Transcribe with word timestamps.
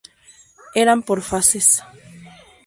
Eran 0.83 0.99
por 1.07 1.19
faces. 1.31 1.67